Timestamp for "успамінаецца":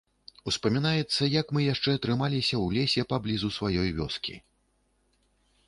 0.51-1.23